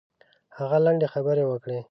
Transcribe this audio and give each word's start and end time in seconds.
هغه 0.57 0.77
لنډې 0.85 1.07
خبرې 1.13 1.43
وکړې. 1.47 1.79